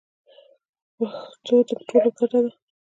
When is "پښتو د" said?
0.95-1.69